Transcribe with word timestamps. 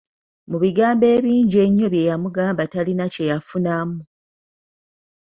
Mu 0.49 0.57
bigambo 0.63 1.05
ebingi 1.15 1.57
ennyo 1.65 1.87
bye 1.93 2.07
yamugamba 2.09 2.63
talina 2.71 3.05
kyeyafunamu. 3.13 4.01